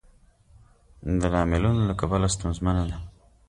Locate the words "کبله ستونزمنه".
2.01-2.83